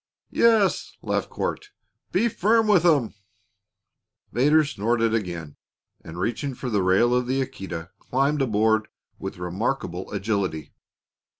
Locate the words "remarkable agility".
9.37-10.73